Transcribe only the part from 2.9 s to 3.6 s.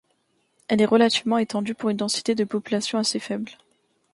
assez faible.